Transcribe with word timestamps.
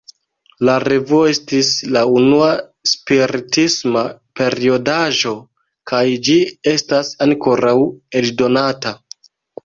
La 0.67 0.75
revuo 0.83 1.25
estis 1.31 1.67
la 1.95 1.99
unua 2.19 2.47
spiritisma 2.91 4.01
periodaĵo, 4.41 5.33
kaj 5.91 6.01
ĝi 6.29 6.37
estas 6.73 7.13
ankoraŭ 7.27 7.75
eldonata. 8.21 8.95